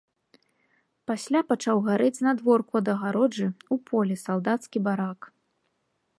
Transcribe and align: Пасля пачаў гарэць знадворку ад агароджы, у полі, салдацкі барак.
Пасля 1.11 1.41
пачаў 1.51 1.77
гарэць 1.89 2.13
знадворку 2.21 2.73
ад 2.81 2.87
агароджы, 2.95 3.47
у 3.77 3.81
полі, 3.93 4.15
салдацкі 4.27 4.77
барак. 4.91 5.19